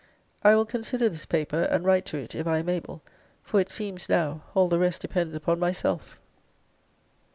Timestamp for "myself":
5.59-6.17